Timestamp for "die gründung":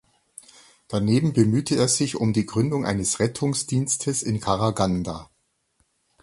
2.33-2.87